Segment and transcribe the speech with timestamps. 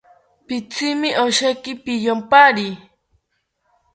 [0.47, 2.69] Pitzimi osheki piyompari